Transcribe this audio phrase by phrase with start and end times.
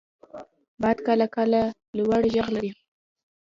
[0.81, 1.61] •باد کله کله
[1.97, 2.71] لوړ ږغ لري.